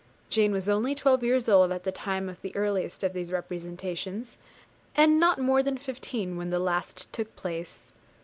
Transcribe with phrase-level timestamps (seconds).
[0.31, 4.35] Jane was only twelve years old at the time of the earliest of these representations,
[4.95, 7.91] and not more than fifteen when the last took place.